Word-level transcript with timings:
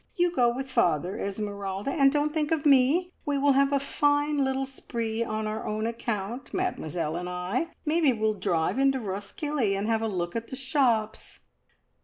You 0.15 0.35
go 0.35 0.49
with 0.51 0.71
father, 0.71 1.19
Esmeralda, 1.19 1.91
and 1.91 2.11
don't 2.11 2.33
think 2.33 2.49
of 2.51 2.65
me! 2.65 3.11
We 3.23 3.37
will 3.37 3.51
have 3.51 3.71
a 3.71 3.79
fine 3.79 4.43
little 4.43 4.65
spree 4.65 5.23
on 5.23 5.45
our 5.45 5.63
own 5.67 5.85
account, 5.85 6.55
Mademoiselle 6.55 7.15
and 7.15 7.29
I! 7.29 7.67
Maybe 7.85 8.11
we'll 8.11 8.33
drive 8.33 8.79
into 8.79 8.99
Roskillie 8.99 9.75
and 9.75 9.85
have 9.85 10.01
a 10.01 10.07
look 10.07 10.35
at 10.35 10.47
the 10.47 10.55
shops!" 10.55 11.41